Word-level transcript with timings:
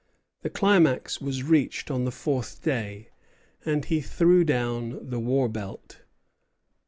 The 0.41 0.49
climax 0.49 1.21
was 1.21 1.43
reached 1.43 1.91
on 1.91 2.05
the 2.05 2.11
fourth 2.11 2.63
day, 2.63 3.09
and 3.65 3.85
he 3.85 4.01
threw 4.01 4.43
down 4.43 4.97
the 5.11 5.19
war 5.19 5.47
belt. 5.47 6.01